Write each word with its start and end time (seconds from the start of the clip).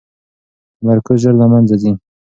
تمرکز 0.77 1.17
ژر 1.23 1.33
له 1.41 1.45
منځه 1.51 1.75
ځي. 1.81 1.91